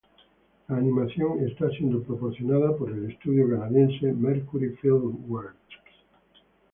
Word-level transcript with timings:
La 0.67 0.77
animación 0.77 1.47
está 1.47 1.69
siendo 1.69 2.01
proporcionada 2.01 2.75
por 2.75 2.91
el 2.91 3.11
estudio 3.11 3.47
canadiense 3.51 4.11
Mercury 4.11 4.71
Filmworks. 4.77 5.59